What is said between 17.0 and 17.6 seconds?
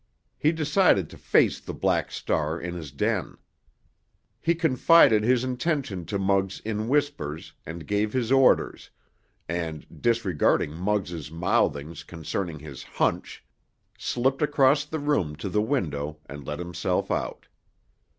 out.